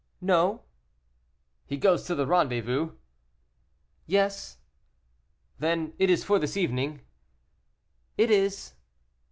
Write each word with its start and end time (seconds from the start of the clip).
"No." 0.19 0.63
"He 1.67 1.77
goes 1.77 2.05
to 2.05 2.15
the 2.15 2.25
rendezvous?" 2.25 2.93
"Yes." 4.07 4.57
"Then 5.59 5.93
it 5.99 6.09
is 6.09 6.23
for 6.23 6.39
this 6.39 6.57
evening?" 6.57 7.01
"It 8.17 8.31
is." 8.31 8.73